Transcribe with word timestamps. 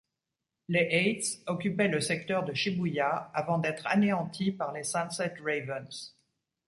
Les 0.67 0.87
Eighth 0.89 1.43
occupaient 1.45 1.87
le 1.87 2.01
secteur 2.01 2.43
de 2.43 2.55
Shibuya 2.55 3.29
avant 3.35 3.59
d'être 3.59 3.85
anéantis 3.85 4.51
par 4.51 4.71
les 4.71 4.83
Sunset 4.83 5.35
Ravens. 5.45 6.15